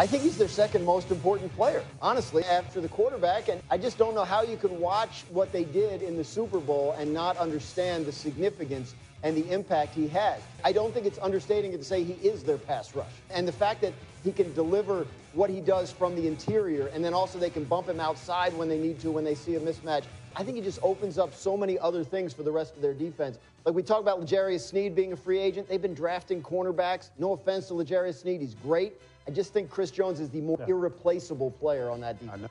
I 0.00 0.06
think 0.06 0.22
he's 0.22 0.38
their 0.38 0.48
second 0.48 0.82
most 0.82 1.10
important 1.10 1.54
player, 1.54 1.84
honestly, 2.00 2.42
after 2.44 2.80
the 2.80 2.88
quarterback. 2.88 3.50
And 3.50 3.60
I 3.68 3.76
just 3.76 3.98
don't 3.98 4.14
know 4.14 4.24
how 4.24 4.40
you 4.40 4.56
can 4.56 4.80
watch 4.80 5.24
what 5.28 5.52
they 5.52 5.62
did 5.62 6.00
in 6.00 6.16
the 6.16 6.24
Super 6.24 6.58
Bowl 6.58 6.92
and 6.92 7.12
not 7.12 7.36
understand 7.36 8.06
the 8.06 8.12
significance 8.12 8.94
and 9.22 9.36
the 9.36 9.46
impact 9.50 9.94
he 9.94 10.08
had. 10.08 10.42
I 10.64 10.72
don't 10.72 10.94
think 10.94 11.04
it's 11.04 11.18
understating 11.18 11.74
it 11.74 11.76
to 11.76 11.84
say 11.84 12.02
he 12.02 12.14
is 12.14 12.42
their 12.42 12.56
pass 12.56 12.94
rush. 12.94 13.12
And 13.28 13.46
the 13.46 13.52
fact 13.52 13.82
that 13.82 13.92
he 14.24 14.32
can 14.32 14.54
deliver 14.54 15.06
what 15.34 15.50
he 15.50 15.60
does 15.60 15.92
from 15.92 16.16
the 16.16 16.26
interior, 16.26 16.86
and 16.86 17.04
then 17.04 17.12
also 17.12 17.38
they 17.38 17.50
can 17.50 17.64
bump 17.64 17.86
him 17.86 18.00
outside 18.00 18.54
when 18.54 18.70
they 18.70 18.78
need 18.78 19.00
to 19.00 19.10
when 19.10 19.24
they 19.24 19.34
see 19.34 19.56
a 19.56 19.60
mismatch. 19.60 20.04
I 20.34 20.44
think 20.44 20.56
it 20.56 20.64
just 20.64 20.78
opens 20.82 21.18
up 21.18 21.34
so 21.34 21.58
many 21.58 21.78
other 21.78 22.04
things 22.04 22.32
for 22.32 22.42
the 22.42 22.52
rest 22.52 22.74
of 22.74 22.80
their 22.80 22.94
defense. 22.94 23.38
Like 23.64 23.74
we 23.74 23.82
talk 23.82 24.00
about 24.00 24.20
L'Jarius 24.20 24.60
Sneed 24.60 24.94
being 24.94 25.12
a 25.12 25.16
free 25.16 25.38
agent, 25.38 25.68
they've 25.68 25.82
been 25.82 25.94
drafting 25.94 26.42
cornerbacks. 26.42 27.10
No 27.18 27.32
offense 27.32 27.68
to 27.68 27.74
L'Jarius 27.74 28.20
Sneed, 28.20 28.40
he's 28.40 28.54
great. 28.54 28.94
I 29.28 29.30
just 29.30 29.52
think 29.52 29.70
Chris 29.70 29.90
Jones 29.90 30.18
is 30.18 30.30
the 30.30 30.40
more 30.40 30.56
yeah. 30.60 30.68
irreplaceable 30.68 31.50
player 31.50 31.90
on 31.90 32.00
that 32.00 32.18
defense. 32.18 32.48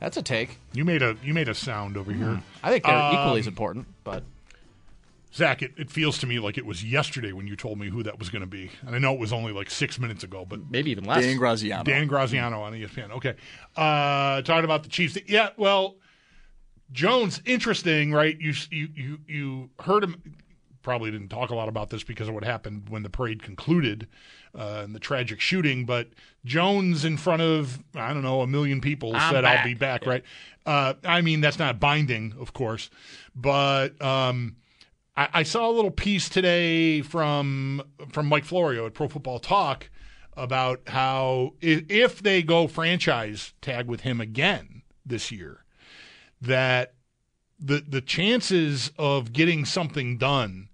That's 0.00 0.16
a 0.16 0.22
take. 0.22 0.58
You 0.72 0.84
made 0.84 1.02
a 1.02 1.16
you 1.22 1.32
made 1.32 1.48
a 1.48 1.54
sound 1.54 1.96
over 1.96 2.12
here. 2.12 2.26
Mm. 2.26 2.42
I 2.62 2.70
think 2.70 2.84
they're 2.84 2.92
um, 2.92 3.14
equally 3.14 3.38
as 3.38 3.46
important, 3.46 3.86
but 4.02 4.24
Zach, 5.32 5.62
it, 5.62 5.72
it 5.76 5.90
feels 5.90 6.18
to 6.18 6.26
me 6.26 6.40
like 6.40 6.58
it 6.58 6.66
was 6.66 6.82
yesterday 6.82 7.30
when 7.32 7.46
you 7.46 7.54
told 7.54 7.78
me 7.78 7.88
who 7.88 8.02
that 8.02 8.18
was 8.18 8.28
going 8.28 8.40
to 8.40 8.48
be, 8.48 8.70
and 8.84 8.96
I 8.96 8.98
know 8.98 9.14
it 9.14 9.20
was 9.20 9.32
only 9.32 9.52
like 9.52 9.70
six 9.70 10.00
minutes 10.00 10.24
ago, 10.24 10.44
but 10.44 10.72
maybe 10.72 10.90
even 10.90 11.04
less. 11.04 11.22
Dan 11.22 11.36
Graziano. 11.36 11.84
Dan 11.84 12.08
Graziano 12.08 12.62
on 12.62 12.72
ESPN. 12.72 13.12
Okay, 13.12 13.34
uh, 13.76 14.42
talking 14.42 14.64
about 14.64 14.82
the 14.82 14.88
Chiefs. 14.88 15.16
Yeah, 15.28 15.50
well, 15.56 15.94
Jones, 16.92 17.40
interesting, 17.44 18.12
right? 18.12 18.38
You 18.40 18.52
you 18.70 18.88
you 18.94 19.18
you 19.26 19.70
heard 19.80 20.04
him 20.04 20.20
probably 20.82 21.10
didn't 21.10 21.28
talk 21.28 21.50
a 21.50 21.54
lot 21.54 21.68
about 21.68 21.90
this 21.90 22.02
because 22.02 22.28
of 22.28 22.34
what 22.34 22.44
happened 22.44 22.88
when 22.88 23.02
the 23.02 23.10
parade 23.10 23.42
concluded 23.42 24.08
uh, 24.54 24.82
and 24.84 24.94
the 24.94 24.98
tragic 24.98 25.40
shooting. 25.40 25.86
But 25.86 26.08
Jones, 26.44 27.04
in 27.04 27.16
front 27.16 27.42
of 27.42 27.82
I 27.94 28.12
don't 28.12 28.22
know 28.22 28.42
a 28.42 28.46
million 28.46 28.80
people, 28.80 29.14
I'm 29.14 29.32
said, 29.32 29.42
back. 29.42 29.60
"I'll 29.60 29.64
be 29.64 29.74
back." 29.74 30.04
Yeah. 30.04 30.10
Right? 30.10 30.24
Uh, 30.66 30.94
I 31.04 31.20
mean, 31.22 31.40
that's 31.40 31.58
not 31.58 31.80
binding, 31.80 32.34
of 32.38 32.52
course, 32.52 32.90
but 33.34 34.00
um, 34.00 34.56
I, 35.16 35.28
I, 35.32 35.42
saw 35.42 35.68
a 35.68 35.72
little 35.72 35.90
piece 35.90 36.28
today 36.28 37.02
from 37.02 37.82
from 38.10 38.26
Mike 38.26 38.44
Florio 38.44 38.86
at 38.86 38.94
Pro 38.94 39.08
Football 39.08 39.40
Talk 39.40 39.90
about 40.36 40.80
how 40.86 41.54
if, 41.60 41.84
if 41.90 42.22
they 42.22 42.42
go 42.42 42.66
franchise 42.66 43.54
tag 43.60 43.88
with 43.88 44.02
him 44.02 44.20
again 44.20 44.82
this 45.04 45.32
year, 45.32 45.61
that 46.42 46.94
the 47.58 47.84
the 47.86 48.00
chances 48.00 48.90
of 48.98 49.32
getting 49.32 49.64
something 49.64 50.18
done 50.18 50.68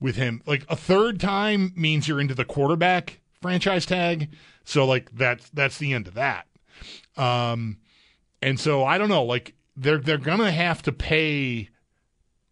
with 0.00 0.16
him. 0.16 0.42
Like 0.46 0.64
a 0.68 0.76
third 0.76 1.18
time 1.18 1.72
means 1.74 2.06
you're 2.06 2.20
into 2.20 2.34
the 2.34 2.44
quarterback 2.44 3.20
franchise 3.40 3.86
tag. 3.86 4.30
So 4.64 4.84
like 4.84 5.10
that's 5.12 5.48
that's 5.50 5.78
the 5.78 5.92
end 5.92 6.06
of 6.06 6.14
that. 6.14 6.46
Um, 7.16 7.78
and 8.42 8.60
so 8.60 8.84
I 8.84 8.98
don't 8.98 9.08
know. 9.08 9.24
Like 9.24 9.54
they're 9.76 9.98
they're 9.98 10.18
gonna 10.18 10.52
have 10.52 10.82
to 10.82 10.92
pay 10.92 11.70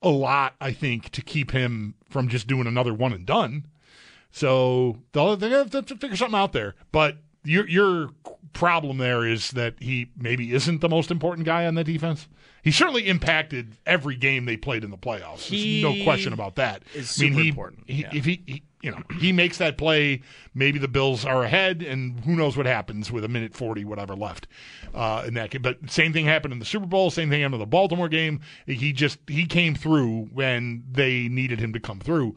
a 0.03 0.09
lot, 0.09 0.55
I 0.61 0.72
think, 0.72 1.11
to 1.11 1.22
keep 1.22 1.50
him 1.50 1.95
from 2.09 2.28
just 2.28 2.47
doing 2.47 2.66
another 2.66 2.95
one 2.95 3.12
and 3.12 3.27
done. 3.27 3.66
So 4.31 4.99
they're 5.12 5.37
gonna 5.37 5.69
have 5.72 5.87
to 5.87 5.97
figure 5.97 6.16
something 6.16 6.39
out 6.39 6.53
there. 6.53 6.75
But 6.93 7.19
your 7.47 7.69
your 7.69 8.11
problem 8.53 8.99
there 8.99 9.27
is 9.27 9.51
that 9.51 9.75
he 9.81 10.11
maybe 10.17 10.55
isn't 10.55 10.81
the 10.81 10.89
most 10.89 11.11
important 11.11 11.45
guy 11.47 11.67
on 11.67 11.75
the 11.75 11.84
defense 11.84 12.27
he 12.67 12.73
certainly 12.73 13.07
impacted 13.07 13.77
every 13.87 14.17
game 14.17 14.45
they 14.45 14.57
played 14.57 14.83
in 14.83 14.91
the 14.91 14.97
playoffs. 14.97 15.43
He 15.43 15.81
There's 15.83 15.99
no 15.99 16.03
question 16.03 16.33
about 16.33 16.57
that. 16.57 16.83
Is 16.95 17.17
I 17.21 17.27
mean, 17.27 17.33
he, 17.34 17.49
important. 17.51 17.84
He, 17.87 18.03
yeah. 18.03 18.11
If 18.12 18.25
he, 18.25 18.43
he, 18.45 18.62
you 18.83 18.91
know, 18.91 19.05
he 19.21 19.31
makes 19.31 19.59
that 19.59 19.79
play, 19.79 20.23
maybe 20.53 20.81
the 20.81 20.89
Bills 20.89 21.25
are 21.25 21.45
ahead, 21.45 21.81
and 21.81 22.19
who 22.25 22.34
knows 22.34 22.57
what 22.57 22.67
happens 22.67 23.12
with 23.12 23.23
a 23.23 23.29
minute 23.29 23.55
forty, 23.55 23.84
whatever 23.84 24.17
left 24.17 24.49
uh, 24.97 25.23
in 25.28 25.34
that 25.34 25.51
game. 25.51 25.63
But 25.63 25.78
same 25.89 26.13
thing 26.13 26.25
happened 26.25 26.55
in 26.55 26.59
the 26.59 26.65
Super 26.65 26.87
Bowl. 26.87 27.13
Same 27.13 27.31
thing 27.31 27.41
happened 27.43 27.55
in 27.55 27.61
the 27.61 27.67
Baltimore 27.67 28.09
game. 28.09 28.41
He 28.67 28.93
just 28.93 29.21
he 29.28 29.47
came 29.47 29.77
through 29.77 30.25
when 30.33 30.83
they 30.91 31.28
needed 31.28 31.61
him 31.61 31.73
to 31.73 31.78
come 31.78 32.01
through. 32.01 32.34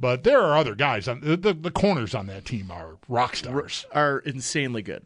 But 0.00 0.24
there 0.24 0.40
are 0.40 0.56
other 0.56 0.74
guys 0.74 1.06
on 1.06 1.20
the, 1.20 1.36
the, 1.36 1.52
the 1.52 1.70
corners 1.70 2.14
on 2.14 2.26
that 2.28 2.46
team 2.46 2.70
are 2.70 2.96
rock 3.06 3.36
stars, 3.36 3.84
are 3.92 4.20
insanely 4.20 4.80
good. 4.80 5.04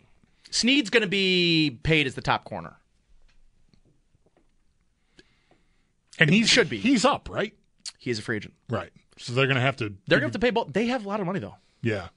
Sneed's 0.50 0.88
going 0.88 1.02
to 1.02 1.08
be 1.08 1.80
paid 1.82 2.06
as 2.06 2.14
the 2.14 2.20
top 2.22 2.44
corner. 2.44 2.76
And 6.20 6.30
he 6.30 6.44
should 6.44 6.68
be. 6.70 6.78
He's 6.78 7.04
up, 7.04 7.28
right? 7.28 7.52
He 7.98 8.10
is 8.10 8.20
a 8.20 8.22
free 8.22 8.36
agent. 8.36 8.54
Right. 8.70 8.90
So 9.16 9.32
they're 9.32 9.46
going 9.46 9.56
to 9.56 9.62
have 9.62 9.76
to. 9.78 9.92
They're 10.06 10.20
going 10.20 10.20
to 10.20 10.26
have 10.26 10.32
to 10.32 10.38
pay 10.38 10.50
both. 10.50 10.72
They 10.72 10.86
have 10.86 11.04
a 11.04 11.08
lot 11.08 11.18
of 11.18 11.26
money, 11.26 11.40
though. 11.40 11.56
Yeah. 11.82 12.08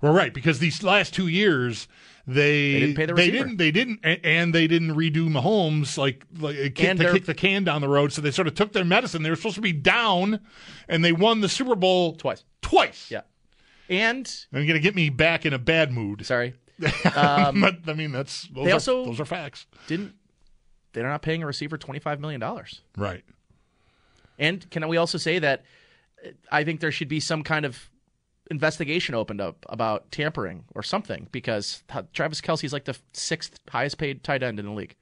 Well, 0.00 0.12
right, 0.12 0.32
because 0.32 0.58
these 0.58 0.82
last 0.82 1.14
two 1.14 1.28
years 1.28 1.88
they 2.26 2.72
they 2.72 2.80
didn't 2.80 2.96
pay 2.96 3.06
the 3.06 3.14
receiver. 3.14 3.32
They 3.32 3.38
didn't. 3.38 3.56
They 3.56 3.70
didn't, 3.70 4.00
and 4.24 4.54
they 4.54 4.66
didn't 4.66 4.94
redo 4.94 5.28
Mahomes 5.28 5.98
like 5.98 6.24
like 6.38 6.56
kick, 6.74 6.98
the, 6.98 7.12
kick 7.12 7.26
the 7.26 7.34
can 7.34 7.64
down 7.64 7.80
the 7.80 7.88
road. 7.88 8.12
So 8.12 8.22
they 8.22 8.30
sort 8.30 8.46
of 8.46 8.54
took 8.54 8.72
their 8.72 8.84
medicine. 8.84 9.22
They 9.22 9.30
were 9.30 9.36
supposed 9.36 9.56
to 9.56 9.60
be 9.60 9.72
down, 9.72 10.40
and 10.88 11.04
they 11.04 11.12
won 11.12 11.40
the 11.40 11.48
Super 11.48 11.74
Bowl 11.74 12.14
twice. 12.14 12.44
Twice. 12.62 13.10
Yeah. 13.10 13.22
And 13.88 14.32
I'm 14.52 14.66
going 14.66 14.74
to 14.74 14.80
get 14.80 14.94
me 14.94 15.10
back 15.10 15.44
in 15.44 15.52
a 15.52 15.58
bad 15.58 15.92
mood. 15.92 16.24
Sorry. 16.24 16.54
Um, 17.14 17.60
but, 17.60 17.76
I 17.88 17.92
mean, 17.92 18.10
that's 18.10 18.48
those 18.48 18.64
they 18.64 18.70
are, 18.70 18.74
also 18.74 19.04
those 19.04 19.20
are 19.20 19.26
facts. 19.26 19.66
Didn't 19.86 20.14
they're 20.92 21.06
not 21.06 21.22
paying 21.22 21.42
a 21.42 21.46
receiver 21.46 21.78
$25 21.78 22.20
million. 22.20 22.42
Right. 22.96 23.22
And 24.38 24.68
can 24.70 24.88
we 24.88 24.96
also 24.96 25.18
say 25.18 25.38
that 25.38 25.64
uh, 26.24 26.30
I 26.50 26.64
think 26.64 26.80
there 26.80 26.90
should 26.90 27.08
be 27.08 27.20
some 27.20 27.42
kind 27.42 27.64
of 27.64 27.90
investigation 28.50 29.14
opened 29.14 29.40
up 29.40 29.64
about 29.68 30.10
tampering 30.10 30.64
or 30.74 30.82
something 30.82 31.28
because 31.30 31.82
Travis 32.12 32.40
Kelce's 32.40 32.72
like 32.72 32.84
the 32.84 32.96
sixth 33.12 33.58
highest 33.68 33.96
paid 33.96 34.24
tight 34.24 34.42
end 34.42 34.58
in 34.58 34.66
the 34.66 34.72
league. 34.72 34.96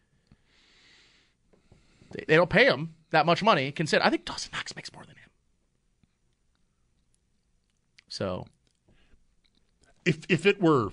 They, 2.12 2.24
they 2.28 2.36
don't 2.36 2.50
pay 2.50 2.66
him 2.66 2.94
that 3.10 3.26
much 3.26 3.42
money. 3.42 3.72
Consider, 3.72 4.04
I 4.04 4.10
think 4.10 4.24
Dawson 4.24 4.50
Knox 4.52 4.76
makes 4.76 4.92
more 4.92 5.04
than 5.04 5.16
him. 5.16 5.30
So, 8.08 8.46
if 10.04 10.20
if 10.28 10.46
it 10.46 10.60
were 10.60 10.90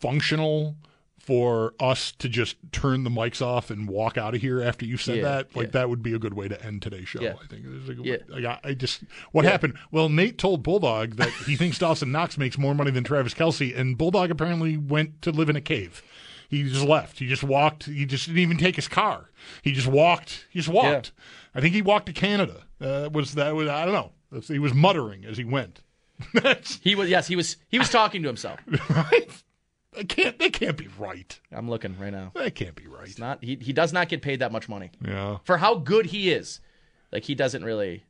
functional 0.00 0.76
for 1.22 1.72
us 1.78 2.10
to 2.10 2.28
just 2.28 2.56
turn 2.72 3.04
the 3.04 3.10
mics 3.10 3.40
off 3.40 3.70
and 3.70 3.88
walk 3.88 4.18
out 4.18 4.34
of 4.34 4.40
here 4.40 4.60
after 4.60 4.84
you 4.84 4.96
said 4.96 5.18
yeah, 5.18 5.22
that, 5.22 5.56
like 5.56 5.66
yeah. 5.66 5.70
that 5.70 5.88
would 5.88 6.02
be 6.02 6.12
a 6.14 6.18
good 6.18 6.34
way 6.34 6.48
to 6.48 6.60
end 6.64 6.82
today's 6.82 7.08
show. 7.08 7.20
Yeah. 7.20 7.34
I 7.40 7.46
think. 7.46 7.64
Like, 7.86 7.96
yeah. 8.02 8.16
like, 8.28 8.44
I 8.44 8.70
I 8.70 8.74
just 8.74 9.04
what 9.30 9.44
happened? 9.44 9.74
Well, 9.92 10.08
Nate 10.08 10.36
told 10.36 10.64
Bulldog 10.64 11.14
that 11.16 11.28
he 11.46 11.54
thinks 11.54 11.78
Dawson 11.78 12.10
Knox 12.10 12.36
makes 12.36 12.58
more 12.58 12.74
money 12.74 12.90
than 12.90 13.04
Travis 13.04 13.34
Kelce, 13.34 13.76
and 13.78 13.96
Bulldog 13.96 14.32
apparently 14.32 14.76
went 14.76 15.22
to 15.22 15.30
live 15.30 15.48
in 15.48 15.54
a 15.54 15.60
cave. 15.60 16.02
He 16.48 16.64
just 16.64 16.84
left. 16.84 17.20
He 17.20 17.28
just 17.28 17.44
walked. 17.44 17.84
He 17.84 18.04
just 18.04 18.26
didn't 18.26 18.40
even 18.40 18.58
take 18.58 18.74
his 18.74 18.88
car. 18.88 19.30
He 19.62 19.70
just 19.70 19.86
walked. 19.86 20.48
He 20.50 20.58
just 20.58 20.68
walked. 20.68 21.12
I 21.54 21.60
think 21.60 21.72
he 21.72 21.82
walked 21.82 22.06
to 22.06 22.12
Canada. 22.12 22.64
Uh, 22.80 23.08
was 23.12 23.34
that 23.34 23.54
was 23.54 23.68
I 23.68 23.84
don't 23.84 23.94
know. 23.94 24.40
He 24.48 24.58
was 24.58 24.74
muttering 24.74 25.24
as 25.24 25.36
he 25.36 25.44
went. 25.44 25.82
he 26.82 26.96
was 26.96 27.08
yes. 27.08 27.28
He 27.28 27.36
was 27.36 27.58
he 27.68 27.78
was 27.78 27.90
talking 27.90 28.22
to 28.22 28.28
himself. 28.28 28.58
right. 28.90 29.30
They 29.92 30.04
can't. 30.04 30.38
They 30.38 30.50
can't 30.50 30.76
be 30.76 30.88
right. 30.98 31.38
I'm 31.50 31.68
looking 31.68 31.98
right 31.98 32.12
now. 32.12 32.32
They 32.34 32.50
can't 32.50 32.74
be 32.74 32.86
right. 32.86 33.06
It's 33.06 33.18
not. 33.18 33.42
He 33.44 33.56
he 33.60 33.72
does 33.72 33.92
not 33.92 34.08
get 34.08 34.22
paid 34.22 34.40
that 34.40 34.50
much 34.52 34.68
money. 34.68 34.90
Yeah. 35.04 35.38
For 35.44 35.58
how 35.58 35.74
good 35.76 36.06
he 36.06 36.30
is, 36.32 36.60
like 37.10 37.24
he 37.24 37.34
doesn't 37.34 37.62
really. 37.64 38.04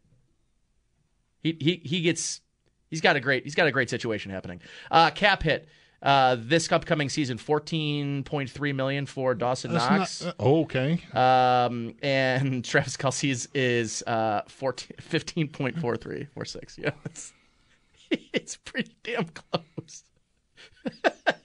He 1.43 1.57
he 1.61 1.81
he 1.85 2.01
gets. 2.03 2.41
He's 2.89 3.01
got 3.01 3.17
a 3.17 3.21
great. 3.21 3.43
He's 3.45 3.55
got 3.57 3.67
a 3.67 3.73
great 3.73 3.91
situation 3.91 4.31
happening. 4.31 4.61
Uh, 4.91 5.11
cap 5.11 5.43
hit. 5.43 5.69
Uh, 6.01 6.37
this 6.39 6.71
upcoming 6.73 7.09
season, 7.09 7.39
fourteen 7.39 8.23
point 8.25 8.51
three 8.51 8.73
million 8.73 9.07
for 9.07 9.35
Dawson 9.35 9.73
That's 9.73 9.89
Knox. 9.91 10.25
not- 10.25 10.35
uh, 10.41 10.45
okay. 10.63 11.01
Um, 11.15 11.95
and 12.03 12.65
Travis 12.65 12.97
Kelce's 12.97 13.49
is 13.55 14.03
uh 14.07 14.43
14, 14.49 14.97
15.43, 15.01 16.29
46. 16.35 16.79
Yeah, 16.79 16.91
it's, 17.05 17.33
it's 18.33 18.57
pretty 18.57 18.97
damn 19.05 19.27
close. 19.27 20.05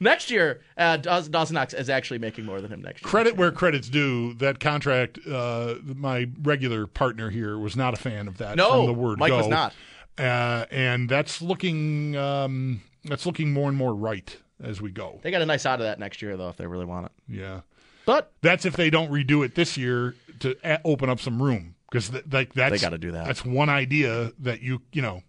next 0.00 0.30
year, 0.30 0.60
uh, 0.76 0.96
Dawson 0.96 1.54
Knox 1.54 1.74
is 1.74 1.88
actually 1.90 2.18
making 2.18 2.44
more 2.44 2.60
than 2.60 2.70
him 2.72 2.82
next 2.82 3.02
year. 3.02 3.08
Credit 3.10 3.36
where 3.36 3.50
credit's 3.52 3.88
due. 3.88 4.34
That 4.34 4.60
contract, 4.60 5.18
uh, 5.26 5.74
my 5.84 6.28
regular 6.42 6.86
partner 6.86 7.30
here 7.30 7.58
was 7.58 7.76
not 7.76 7.94
a 7.94 7.96
fan 7.96 8.28
of 8.28 8.38
that. 8.38 8.56
No, 8.56 8.70
from 8.70 8.86
the 8.86 8.92
word 8.94 9.18
Mike 9.18 9.30
go. 9.30 9.38
was 9.38 9.48
not. 9.48 9.74
uh, 10.18 10.66
and 10.70 11.08
that's 11.08 11.40
looking 11.42 12.16
um, 12.16 12.82
that's 13.04 13.26
looking 13.26 13.52
more 13.52 13.68
and 13.68 13.76
more 13.76 13.94
right 13.94 14.36
as 14.62 14.80
we 14.80 14.90
go. 14.90 15.20
They 15.22 15.30
got 15.30 15.42
a 15.42 15.46
nice 15.46 15.64
out 15.66 15.80
of 15.80 15.84
that 15.86 15.98
next 15.98 16.20
year, 16.22 16.36
though, 16.36 16.48
if 16.48 16.56
they 16.56 16.66
really 16.66 16.84
want 16.84 17.06
it. 17.06 17.12
Yeah, 17.28 17.60
But 18.06 18.32
that's 18.42 18.64
if 18.64 18.74
they 18.76 18.90
don't 18.90 19.10
redo 19.10 19.44
it 19.44 19.54
this 19.54 19.76
year 19.76 20.14
to 20.40 20.56
a- 20.64 20.80
open 20.84 21.08
up 21.08 21.20
some 21.20 21.40
room 21.42 21.74
because 21.90 22.10
th- 22.10 22.24
like 22.30 22.52
that's 22.54 22.72
They 22.72 22.78
gotta 22.78 22.98
do 22.98 23.12
that. 23.12 23.26
That's 23.26 23.44
one 23.44 23.68
idea 23.68 24.32
that 24.40 24.60
you 24.62 24.82
you 24.92 25.02
know 25.02 25.22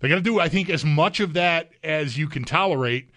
they 0.00 0.08
got 0.10 0.16
to 0.16 0.20
do. 0.20 0.38
I 0.40 0.48
think 0.50 0.68
as 0.68 0.84
much 0.84 1.20
of 1.20 1.32
that 1.32 1.70
as 1.82 2.18
you 2.18 2.28
can 2.28 2.44
tolerate. 2.44 3.10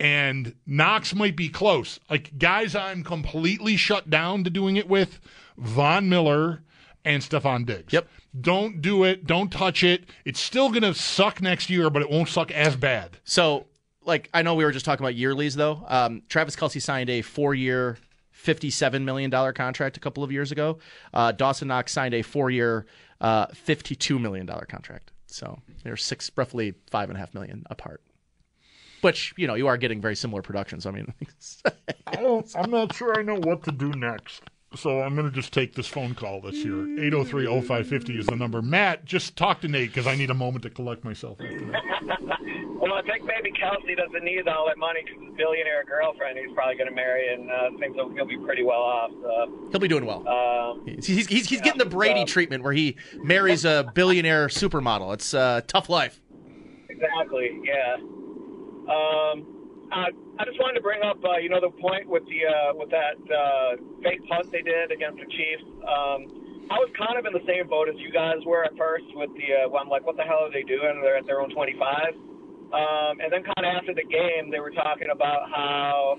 And 0.00 0.54
Knox 0.66 1.14
might 1.14 1.36
be 1.36 1.48
close. 1.48 2.00
Like 2.10 2.36
guys, 2.38 2.74
I'm 2.74 3.04
completely 3.04 3.76
shut 3.76 4.10
down 4.10 4.44
to 4.44 4.50
doing 4.50 4.76
it 4.76 4.88
with 4.88 5.20
Von 5.56 6.08
Miller 6.08 6.62
and 7.04 7.22
Stefon 7.22 7.64
Diggs. 7.66 7.92
Yep. 7.92 8.08
Don't 8.40 8.82
do 8.82 9.04
it. 9.04 9.26
Don't 9.26 9.52
touch 9.52 9.84
it. 9.84 10.04
It's 10.24 10.40
still 10.40 10.70
going 10.70 10.82
to 10.82 10.94
suck 10.94 11.40
next 11.40 11.70
year, 11.70 11.90
but 11.90 12.02
it 12.02 12.10
won't 12.10 12.28
suck 12.28 12.50
as 12.50 12.74
bad. 12.74 13.18
So, 13.22 13.66
like, 14.04 14.28
I 14.34 14.42
know 14.42 14.56
we 14.56 14.64
were 14.64 14.72
just 14.72 14.84
talking 14.84 15.04
about 15.04 15.14
yearlies, 15.16 15.54
though. 15.54 15.84
Um, 15.86 16.22
Travis 16.28 16.56
Kelce 16.56 16.82
signed 16.82 17.10
a 17.10 17.22
four-year, 17.22 17.96
fifty-seven 18.32 19.04
million 19.04 19.30
dollar 19.30 19.52
contract 19.52 19.96
a 19.96 20.00
couple 20.00 20.24
of 20.24 20.32
years 20.32 20.50
ago. 20.50 20.78
Uh, 21.12 21.30
Dawson 21.30 21.68
Knox 21.68 21.92
signed 21.92 22.14
a 22.14 22.22
four-year, 22.22 22.86
uh, 23.20 23.46
fifty-two 23.54 24.18
million 24.18 24.46
dollar 24.46 24.64
contract. 24.64 25.12
So 25.26 25.60
they're 25.84 25.96
six, 25.96 26.30
roughly 26.36 26.74
five 26.90 27.10
and 27.10 27.16
a 27.16 27.20
half 27.20 27.34
million 27.34 27.64
apart. 27.70 28.02
Which 29.04 29.34
you 29.36 29.46
know 29.46 29.54
you 29.54 29.66
are 29.66 29.76
getting 29.76 30.00
very 30.00 30.16
similar 30.16 30.40
productions. 30.42 30.86
I 30.86 30.90
mean, 30.90 31.12
I 32.06 32.16
don't, 32.16 32.50
I'm 32.56 32.70
not 32.70 32.94
sure 32.94 33.18
I 33.18 33.22
know 33.22 33.36
what 33.36 33.62
to 33.64 33.72
do 33.72 33.90
next. 33.90 34.42
So 34.76 35.02
I'm 35.02 35.14
going 35.14 35.28
to 35.28 35.32
just 35.34 35.52
take 35.52 35.74
this 35.74 35.86
phone 35.86 36.14
call 36.16 36.40
that's 36.40 36.56
here. 36.60 36.72
803-0550 36.72 38.18
is 38.18 38.26
the 38.26 38.34
number. 38.34 38.60
Matt, 38.60 39.04
just 39.04 39.36
talk 39.36 39.60
to 39.60 39.68
Nate 39.68 39.90
because 39.90 40.08
I 40.08 40.16
need 40.16 40.30
a 40.30 40.34
moment 40.34 40.64
to 40.64 40.70
collect 40.70 41.04
myself 41.04 41.38
after 41.40 41.64
that. 41.66 41.82
Well, 42.80 42.94
I 42.94 43.02
think 43.02 43.24
maybe 43.24 43.52
Kelce 43.56 43.96
doesn't 43.96 44.24
need 44.24 44.48
all 44.48 44.66
that 44.66 44.76
money 44.76 45.00
because 45.04 45.22
his 45.22 45.32
billionaire 45.36 45.84
girlfriend 45.84 46.38
he's 46.38 46.52
probably 46.54 46.74
going 46.74 46.88
to 46.88 46.94
marry 46.94 47.32
and 47.32 47.48
uh, 47.52 47.70
thinks 47.78 47.94
he'll, 47.94 48.08
he'll 48.14 48.26
be 48.26 48.36
pretty 48.38 48.64
well 48.64 48.80
off. 48.80 49.10
So, 49.22 49.68
he'll 49.70 49.80
be 49.80 49.86
doing 49.86 50.06
well. 50.06 50.26
um, 50.26 50.82
He's, 50.86 51.06
he's, 51.06 51.26
he's, 51.28 51.48
he's 51.48 51.60
getting 51.60 51.78
the 51.78 51.86
Brady 51.86 52.24
treatment 52.24 52.64
where 52.64 52.72
he 52.72 52.96
marries 53.22 53.64
a 53.64 53.92
billionaire 53.94 54.48
supermodel. 54.48 55.14
It's 55.14 55.34
a 55.34 55.62
tough 55.68 55.88
life. 55.88 56.20
exactly, 56.88 57.60
yeah. 57.64 57.96
Um, 58.88 59.36
I, 59.92 60.10
I 60.38 60.44
just 60.44 60.58
wanted 60.58 60.74
to 60.74 60.84
bring 60.84 61.02
up, 61.02 61.22
uh, 61.24 61.38
you 61.38 61.48
know, 61.48 61.60
the 61.60 61.70
point 61.70 62.08
with 62.08 62.24
the 62.26 62.40
uh, 62.48 62.72
with 62.74 62.90
that 62.90 63.16
uh, 63.30 63.76
fake 64.02 64.20
punt 64.28 64.50
they 64.50 64.62
did 64.62 64.90
against 64.90 65.20
the 65.20 65.28
Chiefs. 65.30 65.66
Um, 65.84 66.66
I 66.72 66.80
was 66.80 66.88
kind 66.96 67.20
of 67.20 67.28
in 67.28 67.36
the 67.36 67.44
same 67.44 67.68
boat 67.68 67.92
as 67.92 67.96
you 68.00 68.08
guys 68.08 68.40
were 68.46 68.64
at 68.64 68.72
first 68.76 69.04
with 69.14 69.30
the. 69.36 69.64
Uh, 69.64 69.68
well, 69.68 69.82
I'm 69.84 69.88
like, 69.88 70.06
what 70.06 70.16
the 70.16 70.24
hell 70.24 70.48
are 70.48 70.52
they 70.52 70.64
doing? 70.64 71.00
They're 71.04 71.20
at 71.20 71.26
their 71.26 71.40
own 71.40 71.52
25. 71.52 72.16
Um, 72.74 73.20
and 73.20 73.30
then 73.30 73.44
kind 73.44 73.62
of 73.62 73.70
after 73.70 73.94
the 73.94 74.02
game, 74.08 74.50
they 74.50 74.58
were 74.58 74.74
talking 74.74 75.06
about 75.12 75.46
how, 75.46 76.18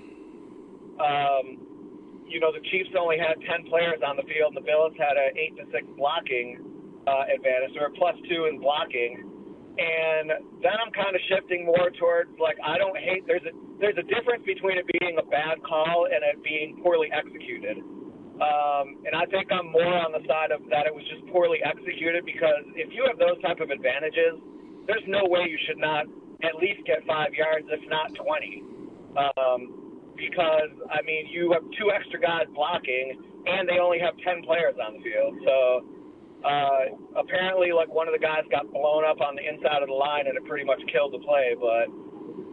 um, 0.96 1.60
you 2.24 2.40
know, 2.40 2.48
the 2.48 2.64
Chiefs 2.70 2.96
only 2.96 3.18
had 3.18 3.36
10 3.44 3.68
players 3.68 4.00
on 4.00 4.16
the 4.16 4.24
field, 4.24 4.56
and 4.56 4.56
the 4.56 4.64
Bills 4.64 4.94
had 4.96 5.20
an 5.20 5.36
eight 5.36 5.52
to 5.60 5.68
six 5.68 5.84
blocking 5.98 6.64
uh, 7.04 7.28
advantage. 7.28 7.76
They 7.76 7.82
were 7.82 7.92
plus 7.92 8.16
two 8.30 8.46
in 8.48 8.56
blocking. 8.56 9.35
And 9.76 10.32
then 10.64 10.76
I'm 10.80 10.92
kind 10.96 11.12
of 11.12 11.20
shifting 11.28 11.68
more 11.68 11.92
towards 12.00 12.32
like 12.40 12.56
I 12.64 12.80
don't 12.80 12.96
hate. 12.96 13.28
There's 13.28 13.44
a 13.44 13.52
there's 13.76 13.98
a 14.00 14.06
difference 14.08 14.40
between 14.48 14.80
it 14.80 14.88
being 15.00 15.20
a 15.20 15.26
bad 15.28 15.60
call 15.68 16.08
and 16.08 16.24
it 16.24 16.40
being 16.40 16.80
poorly 16.80 17.12
executed. 17.12 17.84
Um, 18.40 19.00
and 19.04 19.16
I 19.16 19.24
think 19.32 19.48
I'm 19.52 19.72
more 19.72 19.96
on 19.96 20.12
the 20.12 20.24
side 20.28 20.52
of 20.52 20.64
that 20.68 20.84
it 20.84 20.92
was 20.92 21.04
just 21.08 21.24
poorly 21.32 21.60
executed 21.64 22.24
because 22.24 22.64
if 22.76 22.92
you 22.92 23.04
have 23.08 23.16
those 23.20 23.40
type 23.40 23.60
of 23.60 23.68
advantages, 23.68 24.40
there's 24.88 25.04
no 25.08 25.24
way 25.24 25.48
you 25.48 25.56
should 25.68 25.80
not 25.80 26.04
at 26.44 26.56
least 26.60 26.84
get 26.84 27.00
five 27.08 27.32
yards, 27.32 27.64
if 27.72 27.80
not 27.88 28.12
20. 28.12 28.64
Um, 29.16 30.12
because 30.16 30.72
I 30.92 31.00
mean, 31.04 31.28
you 31.28 31.52
have 31.52 31.64
two 31.80 31.92
extra 31.92 32.20
guys 32.20 32.48
blocking, 32.52 33.16
and 33.44 33.68
they 33.68 33.80
only 33.80 34.00
have 34.00 34.16
10 34.20 34.44
players 34.44 34.76
on 34.80 35.00
the 35.00 35.02
field. 35.04 35.36
So 35.44 35.56
uh, 36.46 36.94
apparently, 37.16 37.72
like 37.72 37.92
one 37.92 38.06
of 38.06 38.14
the 38.14 38.22
guys 38.22 38.44
got 38.50 38.70
blown 38.70 39.04
up 39.04 39.20
on 39.20 39.34
the 39.34 39.42
inside 39.42 39.82
of 39.82 39.88
the 39.88 39.94
line, 39.94 40.26
and 40.28 40.36
it 40.36 40.44
pretty 40.46 40.64
much 40.64 40.80
killed 40.92 41.12
the 41.12 41.18
play. 41.18 41.56
But 41.58 41.90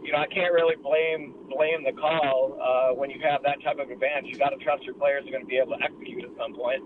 you 0.02 0.12
know, 0.12 0.18
I 0.18 0.26
can't 0.26 0.52
really 0.52 0.74
blame 0.82 1.34
blame 1.48 1.84
the 1.84 1.92
call 1.92 2.58
uh, 2.58 2.94
when 2.94 3.10
you 3.10 3.20
have 3.22 3.42
that 3.44 3.62
type 3.62 3.78
of 3.78 3.90
advantage. 3.90 4.26
You 4.26 4.38
got 4.38 4.50
to 4.50 4.58
trust 4.64 4.82
your 4.82 4.94
players 4.94 5.24
are 5.26 5.30
going 5.30 5.42
to 5.42 5.46
be 5.46 5.58
able 5.58 5.78
to 5.78 5.84
execute 5.84 6.24
at 6.24 6.30
some 6.36 6.54
point. 6.54 6.82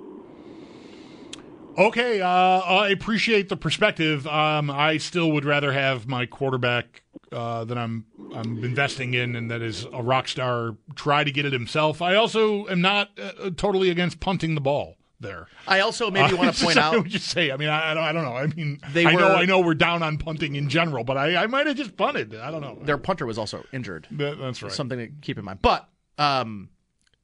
Okay, 1.79 2.21
uh, 2.21 2.29
I 2.29 2.89
appreciate 2.89 3.49
the 3.49 3.57
perspective. 3.57 4.27
Um, 4.27 4.69
I 4.69 4.99
still 4.99 5.31
would 5.33 5.45
rather 5.45 5.73
have 5.73 6.09
my 6.09 6.27
quarterback 6.27 7.03
uh, 7.33 7.65
that 7.65 7.79
I'm 7.79 8.05
I'm 8.35 8.63
investing 8.63 9.15
in, 9.15 9.35
and 9.35 9.51
that 9.51 9.63
is 9.63 9.87
a 9.93 10.03
rock 10.03 10.29
star, 10.29 10.77
try 10.95 11.25
to 11.25 11.31
get 11.31 11.47
it 11.47 11.55
himself. 11.55 12.03
I 12.03 12.17
also 12.17 12.67
am 12.67 12.83
not 12.83 13.19
uh, 13.19 13.51
totally 13.57 13.89
against 13.89 14.21
punting 14.21 14.55
the 14.55 14.61
ball 14.61 14.98
there. 15.21 15.47
I 15.67 15.81
also 15.81 16.11
maybe 16.11 16.35
want 16.35 16.55
to 16.57 16.65
point 16.65 16.79
out 16.79 16.95
would 16.95 17.09
just 17.09 17.27
say. 17.29 17.51
I 17.51 17.57
mean, 17.57 17.69
I, 17.69 17.91
I 17.91 17.95
don't. 17.95 18.05
I 18.05 18.13
don't 18.13 18.25
know. 18.25 18.37
I 18.37 18.47
mean, 18.47 18.81
They 18.93 19.05
I 19.07 19.15
know. 19.15 19.35
I 19.35 19.45
know 19.45 19.61
we're 19.61 19.75
down 19.75 20.03
on 20.03 20.19
punting 20.19 20.55
in 20.57 20.69
general, 20.69 21.05
but 21.05 21.17
I, 21.17 21.37
I 21.43 21.47
might 21.47 21.67
have 21.67 21.77
just 21.77 21.97
punted. 21.97 22.35
I 22.35 22.51
don't 22.51 22.61
know. 22.61 22.79
their 22.83 22.99
punter 22.99 23.27
was 23.27 23.39
also 23.39 23.65
injured. 23.73 24.07
That- 24.13 24.39
that's 24.39 24.63
right. 24.63 24.73
Something 24.73 24.99
to 24.99 25.09
keep 25.21 25.39
in 25.39 25.45
mind. 25.45 25.61
But 25.63 25.89
um, 26.19 26.69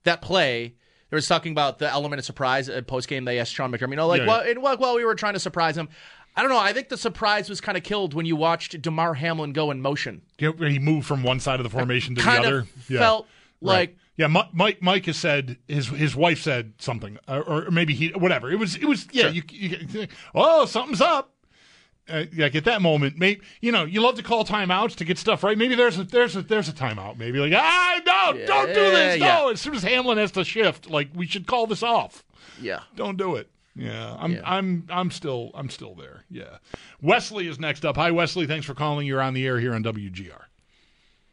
that 0.04 0.22
play, 0.22 0.74
there 1.10 1.16
was 1.16 1.26
talking 1.28 1.52
about 1.52 1.78
the 1.78 1.88
element 1.90 2.18
of 2.18 2.24
surprise 2.24 2.68
at 2.68 2.86
post 2.86 3.08
game. 3.08 3.24
They 3.24 3.38
asked 3.38 3.52
Sean 3.54 3.70
McDermott, 3.72 3.90
you 3.90 3.96
know, 3.96 4.06
like, 4.08 4.22
Yeah, 4.22 4.26
well, 4.28 4.40
and, 4.40 4.62
well, 4.62 4.76
well, 4.78 4.96
we 4.96 5.04
were 5.04 5.14
trying 5.14 5.34
to 5.34 5.40
surprise 5.40 5.76
him. 5.76 5.88
I 6.36 6.42
don't 6.42 6.50
know. 6.50 6.58
I 6.58 6.72
think 6.72 6.88
the 6.88 6.96
surprise 6.98 7.48
was 7.48 7.60
kind 7.60 7.78
of 7.78 7.84
killed 7.84 8.12
when 8.12 8.26
you 8.26 8.34
watched 8.34 8.82
Damar 8.82 9.14
Hamlin 9.14 9.52
go 9.52 9.70
in 9.70 9.80
motion. 9.80 10.22
You 10.40 10.52
know, 10.52 10.66
he 10.66 10.80
moved 10.80 11.06
from 11.06 11.22
one 11.22 11.38
side 11.38 11.60
of 11.60 11.64
the 11.64 11.70
formation 11.70 12.16
to 12.16 12.22
the 12.22 12.28
other. 12.30 12.58
of 12.60 12.90
Yeah. 12.90 12.98
felt 12.98 13.28
Right. 13.60 13.96
Like 14.18 14.30
yeah, 14.30 14.44
Mike 14.52 14.82
Mike 14.82 15.06
has 15.06 15.16
said 15.16 15.58
his 15.68 15.88
his 15.88 16.14
wife 16.14 16.40
said 16.40 16.74
something, 16.78 17.18
or, 17.28 17.42
or 17.42 17.70
maybe 17.70 17.94
he 17.94 18.08
whatever. 18.10 18.50
It 18.50 18.58
was 18.58 18.76
it 18.76 18.84
was 18.86 19.06
yeah. 19.12 19.24
Sure. 19.24 19.30
You, 19.32 19.42
you 19.50 20.06
oh 20.34 20.66
something's 20.66 21.00
up. 21.00 21.30
Uh, 22.06 22.24
like 22.36 22.54
at 22.54 22.64
that 22.64 22.82
moment, 22.82 23.16
maybe 23.16 23.40
you 23.62 23.72
know 23.72 23.84
you 23.84 24.00
love 24.02 24.14
to 24.14 24.22
call 24.22 24.44
timeouts 24.44 24.94
to 24.96 25.04
get 25.06 25.16
stuff 25.16 25.42
right. 25.42 25.56
Maybe 25.56 25.74
there's 25.74 25.98
a 25.98 26.04
there's 26.04 26.36
a 26.36 26.42
there's 26.42 26.68
a 26.68 26.72
timeout. 26.72 27.16
Maybe 27.16 27.38
like 27.38 27.52
ah 27.56 28.00
no 28.04 28.44
don't 28.46 28.66
do 28.68 28.74
this 28.74 29.18
Yeah, 29.18 29.26
no. 29.26 29.46
yeah. 29.46 29.52
As 29.52 29.60
soon 29.62 29.74
as 29.74 29.82
Hamlin 29.82 30.18
has 30.18 30.30
to 30.32 30.44
shift, 30.44 30.90
like 30.90 31.08
we 31.14 31.26
should 31.26 31.46
call 31.46 31.66
this 31.66 31.82
off. 31.82 32.22
yeah. 32.60 32.80
Don't 32.94 33.16
do 33.16 33.36
it. 33.36 33.48
Yeah, 33.74 34.14
I'm 34.18 34.32
Yeah. 34.34 34.40
I'm 34.44 34.86
I'm 34.90 35.10
still 35.10 35.50
I'm 35.54 35.70
still 35.70 35.94
there. 35.94 36.24
Yeah, 36.30 36.58
Wesley 37.00 37.48
is 37.48 37.58
next 37.58 37.84
up. 37.86 37.96
Hi 37.96 38.10
Wesley, 38.10 38.46
thanks 38.46 38.66
for 38.66 38.74
calling. 38.74 39.06
You're 39.06 39.22
on 39.22 39.32
the 39.34 39.46
air 39.46 39.58
here 39.58 39.74
on 39.74 39.82
WGR. 39.82 40.42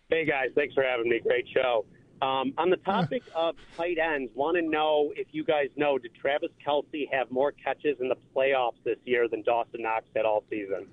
Hey 0.09 0.25
guys, 0.25 0.51
thanks 0.55 0.73
for 0.73 0.83
having 0.83 1.09
me. 1.09 1.19
Great 1.19 1.45
show. 1.53 1.85
Um, 2.21 2.53
on 2.57 2.69
the 2.69 2.77
topic 2.77 3.23
of 3.35 3.55
tight 3.75 3.97
ends, 3.97 4.31
want 4.35 4.55
to 4.57 4.61
know 4.61 5.11
if 5.15 5.27
you 5.31 5.43
guys 5.43 5.69
know 5.75 5.97
did 5.97 6.13
Travis 6.13 6.51
Kelce 6.65 7.11
have 7.11 7.31
more 7.31 7.51
catches 7.51 7.99
in 7.99 8.09
the 8.09 8.17
playoffs 8.35 8.75
this 8.83 8.97
year 9.05 9.27
than 9.27 9.41
Dawson 9.41 9.81
Knox 9.81 10.05
had 10.15 10.25
all 10.25 10.43
season? 10.49 10.87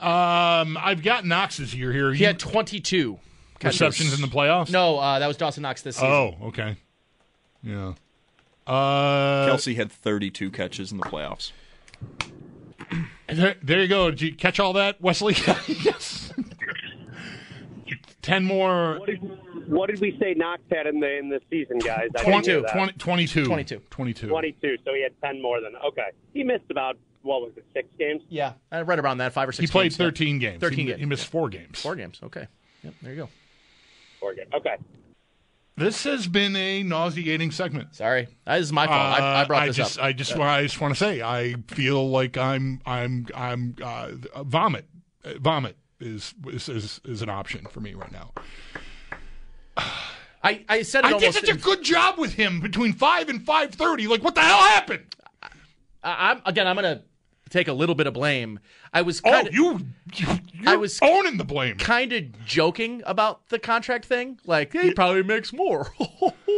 Um, 0.00 0.76
I've 0.80 1.02
got 1.02 1.24
Knox's 1.24 1.74
year 1.74 1.92
here. 1.92 2.12
He 2.12 2.24
had 2.24 2.38
22 2.38 3.18
catches. 3.58 3.80
receptions 3.80 4.14
in 4.14 4.20
the 4.20 4.26
playoffs. 4.34 4.70
No, 4.70 4.98
uh, 4.98 5.18
that 5.18 5.26
was 5.26 5.36
Dawson 5.36 5.62
Knox 5.62 5.82
this 5.82 5.96
season. 5.96 6.10
Oh, 6.10 6.36
okay. 6.48 6.76
Yeah. 7.62 7.94
Uh, 8.66 9.46
Kelce 9.48 9.74
had 9.76 9.90
32 9.90 10.50
catches 10.50 10.92
in 10.92 10.98
the 10.98 11.04
playoffs. 11.04 11.52
there, 13.28 13.56
there 13.62 13.80
you 13.80 13.88
go. 13.88 14.10
Did 14.10 14.20
you 14.20 14.34
catch 14.34 14.60
all 14.60 14.74
that, 14.74 15.00
Wesley? 15.00 15.34
yes. 15.66 16.32
Ten 18.28 18.44
more. 18.44 18.98
What 18.98 19.06
did, 19.06 19.68
what 19.68 19.86
did 19.88 20.00
we 20.00 20.16
say 20.20 20.34
Knox 20.34 20.60
had 20.70 20.86
in 20.86 21.00
the 21.00 21.16
in 21.18 21.30
the 21.30 21.40
season, 21.48 21.78
guys? 21.78 22.08
I 22.14 22.18
didn't 22.24 22.44
20, 22.44 22.50
hear 22.50 22.60
that. 22.60 22.72
20, 22.72 22.92
22. 22.92 23.44
22. 23.46 23.80
22. 23.88 24.28
22, 24.28 24.76
so 24.84 24.92
he 24.94 25.02
had 25.02 25.12
10 25.22 25.40
more 25.40 25.60
than. 25.62 25.72
Okay. 25.76 26.08
He 26.34 26.44
missed 26.44 26.70
about, 26.70 26.98
what 27.22 27.40
was 27.40 27.52
it, 27.56 27.64
six 27.72 27.88
games? 27.98 28.20
Yeah, 28.28 28.52
uh, 28.70 28.84
right 28.84 28.98
around 28.98 29.18
that, 29.18 29.32
five 29.32 29.48
or 29.48 29.52
six 29.52 29.70
He 29.70 29.72
played 29.72 29.92
games, 29.92 29.98
yeah. 29.98 30.06
13 30.06 30.38
games. 30.40 30.60
13 30.60 30.78
he, 30.78 30.84
games, 30.84 31.00
He 31.00 31.06
missed 31.06 31.24
yeah. 31.24 31.30
four 31.30 31.48
games. 31.48 31.80
Four 31.80 31.96
games. 31.96 32.20
Okay. 32.22 32.46
Yep, 32.84 32.94
there 33.00 33.12
you 33.12 33.16
go. 33.16 33.28
Four 34.20 34.34
games. 34.34 34.50
Okay. 34.54 34.76
This 35.78 36.04
has 36.04 36.26
been 36.26 36.54
a 36.56 36.82
nauseating 36.82 37.50
segment. 37.50 37.94
Sorry, 37.94 38.26
Uh, 38.46 38.56
this 38.58 38.66
is 38.66 38.72
my 38.72 38.86
fault. 38.86 39.20
I, 39.20 39.40
I 39.40 39.44
brought 39.44 39.62
Uh, 39.62 39.66
this 39.66 39.76
just, 39.76 39.98
up. 39.98 40.04
I 40.04 40.12
just, 40.12 40.32
I 40.32 40.34
just 40.34 40.38
w 40.38 40.50
I 40.50 40.62
just 40.64 40.80
want 40.82 40.92
to 40.94 40.98
say, 40.98 41.22
I 41.22 41.54
feel 41.68 42.10
like 42.10 42.36
I'm, 42.36 42.82
I'm, 42.84 43.26
I'm 43.34 43.76
uh, 43.82 44.08
vomit, 44.42 44.84
Uh, 45.24 45.34
vomit. 45.40 45.76
Is 46.00 46.34
is 46.46 46.68
is, 46.68 47.00
is 47.04 47.22
an 47.22 47.28
option 47.28 47.66
for 47.66 47.80
me 47.80 47.94
right 47.94 48.12
now. 48.12 48.32
I, 50.42 50.64
I 50.68 50.82
said 50.82 51.04
it 51.04 51.14
I 51.14 51.18
did 51.18 51.34
such 51.34 51.48
a 51.48 51.56
good 51.56 51.82
job 51.82 52.18
with 52.18 52.34
him 52.34 52.60
between 52.60 52.92
five 52.92 53.28
and 53.28 53.44
five 53.44 53.72
thirty. 53.74 54.06
Like, 54.06 54.22
what 54.22 54.34
the 54.34 54.40
hell 54.40 54.58
happened? 54.58 55.04
I, 56.02 56.30
I'm 56.30 56.42
again. 56.46 56.66
I'm 56.66 56.76
gonna 56.76 57.02
take 57.50 57.66
a 57.68 57.72
little 57.72 57.94
bit 57.94 58.06
of 58.06 58.14
blame. 58.14 58.60
I 58.92 59.02
was 59.02 59.20
Oh, 59.24 59.30
kind 59.30 59.48
of 59.48 59.54
you, 59.54 59.80
you 60.14 60.26
you're 60.52 60.68
I 60.68 60.76
was- 60.76 60.98
owning 61.02 61.36
the 61.38 61.44
blame. 61.44 61.76
kind 61.76 62.12
of 62.12 62.44
joking 62.46 63.02
about 63.04 63.48
the 63.48 63.58
contract 63.58 64.04
thing. 64.06 64.38
Like 64.46 64.72
he 64.72 64.92
probably 64.94 65.22
makes 65.24 65.52
more, 65.52 65.90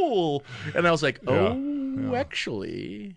and 0.75 0.87
I 0.87 0.91
was 0.91 1.03
like, 1.03 1.21
oh, 1.27 1.55
Yeah, 1.57 2.19
actually. 2.19 3.17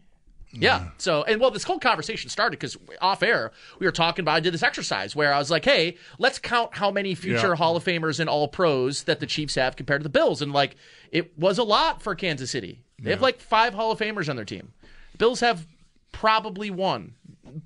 Yeah. 0.55 0.89
So, 0.99 1.23
and 1.23 1.41
well, 1.41 1.49
this 1.49 1.63
whole 1.63 1.79
conversation 1.79 2.29
started 2.29 2.59
because 2.59 2.77
off 3.01 3.23
air 3.23 3.51
we 3.79 3.87
were 3.87 3.91
talking 3.91 4.23
about. 4.23 4.35
I 4.35 4.39
did 4.39 4.53
this 4.53 4.61
exercise 4.63 5.15
where 5.15 5.33
I 5.33 5.39
was 5.39 5.49
like, 5.49 5.65
"Hey, 5.65 5.97
let's 6.19 6.37
count 6.37 6.75
how 6.77 6.91
many 6.91 7.15
future 7.15 7.49
Yeah. 7.49 7.55
Hall 7.55 7.75
of 7.75 7.83
Famers 7.83 8.19
and 8.19 8.29
All 8.29 8.47
Pros 8.47 9.03
that 9.03 9.19
the 9.19 9.25
Chiefs 9.25 9.55
have 9.55 9.75
compared 9.75 10.01
to 10.01 10.03
the 10.03 10.09
Bills." 10.09 10.41
And 10.41 10.53
like, 10.53 10.75
it 11.11 11.37
was 11.37 11.57
a 11.57 11.63
lot 11.63 12.01
for 12.03 12.13
Kansas 12.15 12.51
City. 12.51 12.83
They 12.99 13.09
have 13.11 13.21
like 13.21 13.39
five 13.39 13.73
Hall 13.73 13.91
of 13.91 13.99
Famers 13.99 14.29
on 14.29 14.35
their 14.35 14.45
team. 14.45 14.73
Bills 15.17 15.39
have 15.41 15.67
probably 16.11 16.69
one, 16.69 17.15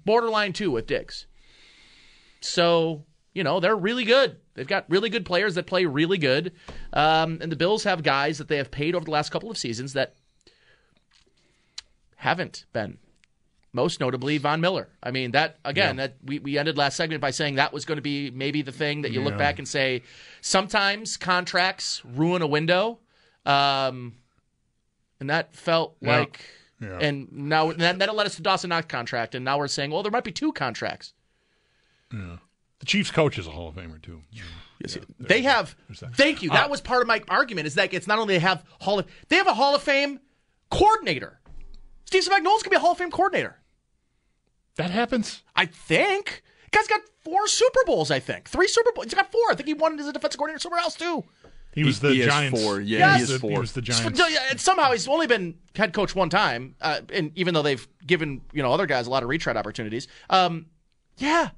borderline 0.06 0.53
two 0.53 0.72
with 0.72 0.88
Diggs. 0.88 1.27
So, 2.41 3.06
you 3.34 3.44
know, 3.44 3.60
they're 3.60 3.75
really 3.75 4.03
good. 4.06 4.38
They've 4.53 4.67
got 4.67 4.86
really 4.89 5.10
good 5.10 5.25
players 5.25 5.56
that 5.56 5.67
play 5.67 5.86
really 5.86 6.17
good. 6.17 6.53
Um, 6.94 7.39
and 7.41 7.51
the 7.51 7.56
Bills 7.56 7.84
have 7.84 8.01
guys 8.03 8.38
that 8.38 8.48
they 8.48 8.58
have 8.58 8.72
paid 8.72 8.96
over 8.96 9.06
the 9.06 9.12
last 9.12 9.29
couple 9.29 9.51
of 9.51 9.58
seasons 9.58 9.94
that 9.94 10.15
haven't 12.18 12.66
been. 12.74 12.98
Most 13.74 14.00
notably, 14.00 14.38
Von 14.38 14.60
Miller. 14.62 14.90
I 15.04 15.12
mean, 15.12 15.32
that 15.32 15.58
again, 15.64 15.98
that 15.98 16.16
we, 16.24 16.40
we 16.40 16.58
ended 16.58 16.78
last 16.78 16.96
segment 16.96 17.22
by 17.22 17.32
saying 17.32 17.56
that 17.56 17.72
was 17.74 17.86
going 17.86 17.98
to 17.98 18.02
be 18.02 18.32
maybe 18.32 18.62
the 18.62 18.72
thing 18.72 19.02
that 19.04 19.12
you 19.12 19.22
look 19.22 19.38
back 19.38 19.60
and 19.60 19.68
say 19.68 20.04
sometimes 20.42 21.16
contracts 21.18 22.02
ruin 22.06 22.42
a 22.42 22.48
window. 22.48 23.00
Um, 23.46 24.16
and 25.20 25.30
that 25.30 25.56
felt 25.56 25.96
Yeah. 26.02 26.20
like, 26.20 26.42
Yeah. 26.82 26.98
and 27.00 27.32
now 27.32 27.72
that, 27.72 28.00
that 28.00 28.16
led 28.16 28.26
us 28.26 28.36
to 28.38 28.42
Dawson 28.42 28.70
Knox 28.70 28.88
contract, 28.88 29.36
and 29.36 29.46
now 29.46 29.58
we're 29.58 29.68
saying, 29.68 29.92
well, 29.92 30.02
there 30.04 30.12
might 30.12 30.24
be 30.24 30.32
two 30.32 30.52
contracts. 30.54 31.14
Yeah. 32.12 32.38
The 32.80 32.86
Chiefs 32.86 33.12
coach 33.12 33.38
is 33.38 33.48
a 33.48 33.52
Hall 33.52 33.70
of 33.70 33.76
Famer 33.76 34.02
too. 34.02 34.22
Yeah. 34.32 34.44
They 35.20 35.42
have. 35.44 35.76
Thank 36.14 36.42
you. 36.42 36.50
That 36.52 36.70
was 36.70 36.82
part 36.82 37.02
of 37.02 37.08
my 37.08 37.22
argument. 37.28 37.68
Is 37.68 37.76
that 37.76 37.94
it's 37.94 38.08
not 38.08 38.20
only 38.20 38.36
they 38.36 38.40
have 38.40 38.64
Hall 38.82 39.00
of 39.00 39.08
they 39.28 39.36
have 39.38 39.48
a 39.48 39.54
Hall 39.54 39.74
of 39.76 39.82
Fame 39.84 40.20
coordinator. 40.70 41.40
Steve 42.08 42.24
Spagnuolo's 42.24 42.64
gonna 42.64 42.70
be 42.72 42.76
a 42.78 42.80
Hall 42.80 42.94
of 42.94 42.98
Fame 42.98 43.12
coordinator. 43.12 43.58
That 44.76 44.92
happens. 44.92 45.44
I 45.56 45.66
think. 45.66 46.42
Guy's 46.72 46.88
got 46.88 47.02
four 47.24 47.48
Super 47.48 47.82
Bowls. 47.86 48.10
I 48.12 48.20
think 48.20 48.48
three 48.50 48.68
Super 48.68 48.92
Bowls. 48.94 49.06
He's 49.06 49.14
got 49.14 49.32
four. 49.32 49.42
I 49.52 49.56
think 49.56 49.68
he 49.68 49.74
won 49.74 50.00
as 50.00 50.08
a 50.08 50.14
defensive 50.14 50.38
coordinator 50.38 50.60
somewhere 50.62 50.80
else 50.82 50.96
too. 50.96 51.24
He 51.74 51.84
was 51.84 52.00
the 52.00 52.10
he 52.12 52.20
has 52.22 52.28
Giants. 52.30 52.62
four. 52.64 52.80
Yeah, 52.82 53.00
Yes. 53.00 53.14
he 53.16 53.20
has 53.20 53.30
the- 53.30 53.40
four. 53.40 53.52
He 53.52 53.58
was 53.60 53.72
the 53.74 53.82
Giants. 53.82 54.20
And 54.52 54.60
somehow 54.60 54.92
he's 54.94 55.08
only 55.08 55.28
been 55.28 55.58
head 55.76 55.94
coach 55.94 56.16
one 56.16 56.30
time, 56.30 56.76
uh, 56.82 57.02
and 57.14 57.32
even 57.36 57.54
though 57.54 57.62
they've 57.62 57.88
given 58.06 58.42
you 58.54 58.64
know 58.64 58.72
other 58.72 58.86
guys 58.88 59.06
a 59.06 59.10
lot 59.10 59.22
of 59.24 59.30
retread 59.30 59.58
opportunities, 59.58 60.08
um, 60.30 60.68
yeah, 61.18 61.50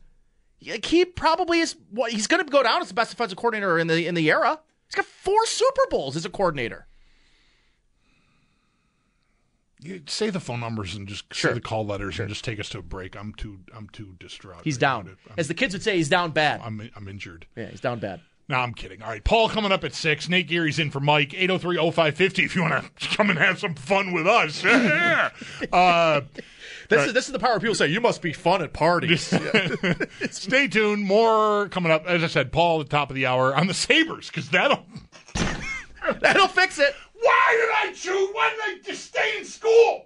Yeah, 0.61 0.75
he 0.83 1.05
probably 1.05 1.59
is. 1.61 1.75
What 1.91 2.11
he's 2.11 2.27
going 2.27 2.43
to 2.43 2.51
go 2.51 2.63
down 2.63 2.81
as 2.81 2.89
the 2.89 2.93
best 2.93 3.11
defensive 3.11 3.37
coordinator 3.37 3.79
in 3.79 3.87
the 3.87 4.07
in 4.07 4.15
the 4.15 4.29
era. 4.29 4.59
He's 4.87 4.95
got 4.95 5.05
four 5.05 5.45
Super 5.45 5.83
Bowls 5.89 6.15
as 6.17 6.25
a 6.25 6.29
coordinator. 6.29 6.85
You 9.78 9.78
say 10.07 10.29
the 10.29 10.39
phone 10.39 10.59
numbers 10.59 10.95
and 10.95 11.07
just 11.07 11.33
Sure. 11.33 11.51
say 11.51 11.55
the 11.55 11.61
call 11.61 11.85
letters 11.85 12.19
and 12.19 12.29
just 12.29 12.43
take 12.43 12.59
us 12.59 12.69
to 12.69 12.79
a 12.79 12.81
break. 12.81 13.15
I'm 13.15 13.33
too 13.33 13.59
I'm 13.75 13.89
too 13.89 14.15
distraught. 14.19 14.61
He's 14.63 14.75
right 14.75 14.81
down. 14.81 15.17
As 15.37 15.47
the 15.47 15.53
kids 15.53 15.73
would 15.73 15.83
say. 15.83 15.97
He's 15.97 16.09
down 16.09 16.31
bad. 16.31 16.61
I'm 16.63 16.89
I'm 16.95 17.07
injured. 17.07 17.45
yeah, 17.55 17.67
he's 17.67 17.81
down 17.81 17.99
bad. 17.99 18.21
No, 18.47 18.57
I'm 18.57 18.73
kidding. 18.73 19.03
All 19.03 19.09
right, 19.09 19.23
Paul 19.23 19.47
coming 19.47 19.71
up 19.71 19.83
at 19.83 19.93
six. 19.93 20.27
Nate 20.27 20.47
Geary's 20.47 20.79
in 20.79 20.89
for 20.89 20.99
Mike. 20.99 21.29
803-0550 21.33 22.43
if 22.45 22.55
you 22.55 22.63
want 22.63 22.83
to 22.97 23.07
come 23.15 23.29
and 23.29 23.37
have 23.37 23.59
some 23.59 23.75
fun 23.75 24.11
with 24.11 24.25
us. 24.25 24.63
Yeah. 24.63 25.29
uh, 25.71 26.21
This 26.89 27.05
is 27.05 27.13
this 27.13 27.27
is 27.27 27.33
the 27.33 27.37
power 27.39 27.53
of 27.53 27.61
people 27.61 27.75
say. 27.75 27.85
You 27.85 28.01
must 28.01 28.19
be 28.19 28.33
fun 28.33 28.63
at 28.63 28.73
parties. 28.73 29.21
stay 30.31 30.67
tuned. 30.67 31.03
More 31.03 31.69
coming 31.69 31.91
up. 31.91 32.07
As 32.07 32.23
I 32.23 32.27
said, 32.27 32.51
Paul 32.51 32.81
at 32.81 32.87
the 32.87 32.89
top 32.89 33.11
of 33.11 33.15
the 33.15 33.27
hour 33.27 33.55
on 33.55 33.67
the 33.67 33.75
Sabres 33.75 34.25
because 34.27 34.49
that'll. 34.49 34.83
That'll 36.21 36.47
fix 36.47 36.79
it. 36.79 36.95
Why 37.29 37.57
did 37.83 37.89
I 37.89 37.93
choose? 37.93 38.29
Why 38.33 38.49
did 38.49 38.59
I 38.61 38.79
just 38.83 39.05
stay 39.05 39.37
in 39.37 39.45
school? 39.45 40.05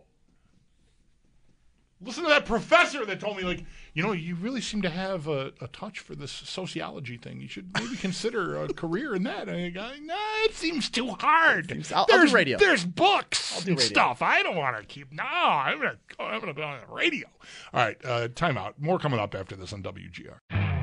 Listen 2.01 2.23
to 2.23 2.29
that 2.29 2.45
professor 2.45 3.05
that 3.05 3.21
told 3.21 3.37
me, 3.37 3.43
like, 3.43 3.63
you 3.93 4.03
know, 4.03 4.11
you 4.11 4.35
really 4.35 4.59
seem 4.59 4.81
to 4.81 4.89
have 4.89 5.27
a, 5.29 5.53
a 5.61 5.67
touch 5.69 5.99
for 5.99 6.15
this 6.15 6.33
sociology 6.33 7.15
thing. 7.15 7.39
You 7.39 7.47
should 7.47 7.71
maybe 7.79 7.95
consider 7.95 8.61
a 8.61 8.67
career 8.73 9.15
in 9.15 9.23
that. 9.23 9.47
And 9.47 9.57
I 9.57 9.69
go, 9.69 9.89
no, 10.01 10.15
it 10.43 10.53
seems 10.53 10.89
too 10.89 11.07
hard. 11.11 11.71
I'll- 11.71 11.99
I'll 11.99 12.05
do 12.05 12.17
there's, 12.17 12.33
radio. 12.33 12.57
There's 12.57 12.83
books 12.83 13.63
do 13.63 13.71
and 13.71 13.79
stuff. 13.79 14.21
I 14.21 14.43
don't 14.43 14.57
want 14.57 14.75
to 14.77 14.83
keep. 14.83 15.13
No, 15.13 15.23
I'm 15.23 15.77
gonna 15.77 15.97
go. 16.17 16.25
I'm 16.25 16.41
gonna 16.41 16.53
be 16.53 16.61
on 16.61 16.81
the 16.85 16.93
radio. 16.93 17.27
All 17.73 17.85
right, 17.85 17.97
uh, 18.03 18.27
timeout. 18.27 18.73
More 18.79 18.99
coming 18.99 19.19
up 19.21 19.33
after 19.33 19.55
this 19.55 19.71
on 19.71 19.81
WGR. 19.81 20.39